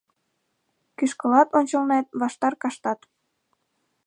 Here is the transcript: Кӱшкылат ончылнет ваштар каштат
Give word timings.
Кӱшкылат 0.97 1.49
ончылнет 1.59 2.05
ваштар 2.19 2.53
каштат 2.61 2.99